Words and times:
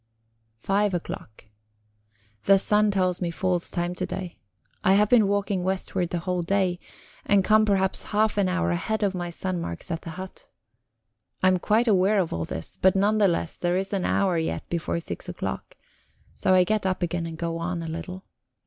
Five 0.57 0.95
o'clock. 0.95 1.45
The 2.45 2.57
sun 2.57 2.89
tells 2.89 3.21
me 3.21 3.29
false 3.29 3.69
time 3.69 3.93
today; 3.93 4.39
I 4.83 4.95
have 4.95 5.09
been 5.11 5.27
walking 5.27 5.63
westward 5.63 6.09
the 6.09 6.17
whole 6.17 6.41
day, 6.41 6.79
and 7.23 7.43
come 7.45 7.65
perhaps 7.65 8.05
half 8.05 8.35
an 8.39 8.49
hour 8.49 8.71
ahead 8.71 9.03
of 9.03 9.13
my 9.13 9.29
sun 9.29 9.61
marks 9.61 9.91
at 9.91 10.01
the 10.01 10.09
hut. 10.17 10.47
I 11.43 11.49
am 11.49 11.59
quite 11.59 11.87
aware 11.87 12.17
of 12.17 12.33
all 12.33 12.45
this, 12.45 12.79
but 12.81 12.95
none 12.95 13.19
the 13.19 13.27
less 13.27 13.55
there 13.55 13.77
is 13.77 13.93
an 13.93 14.03
hour 14.05 14.39
yet 14.39 14.67
before 14.69 14.99
six 14.99 15.29
o'clock, 15.29 15.75
so 16.33 16.55
I 16.55 16.63
get 16.63 16.83
up 16.87 17.03
again 17.03 17.27
and 17.27 17.37
go 17.37 17.59
on 17.59 17.83
a 17.83 17.87
little. 17.87 18.23